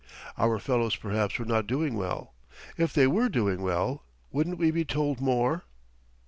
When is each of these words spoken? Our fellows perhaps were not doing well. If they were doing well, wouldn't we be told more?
Our 0.35 0.57
fellows 0.57 0.95
perhaps 0.95 1.37
were 1.37 1.45
not 1.45 1.67
doing 1.67 1.93
well. 1.95 2.33
If 2.75 2.91
they 2.91 3.05
were 3.05 3.29
doing 3.29 3.61
well, 3.61 4.03
wouldn't 4.31 4.57
we 4.57 4.71
be 4.71 4.83
told 4.83 5.21
more? 5.21 5.65